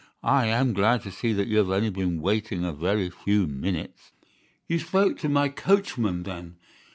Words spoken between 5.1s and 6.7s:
to my coachman, then?"